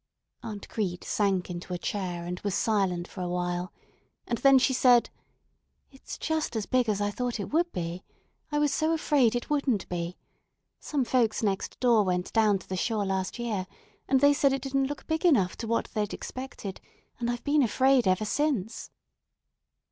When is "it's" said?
5.91-6.17